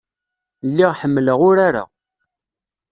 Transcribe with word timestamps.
Lliɣ 0.69 0.91
ḥemmleɣ 0.99 1.39
urar-a. 1.49 1.83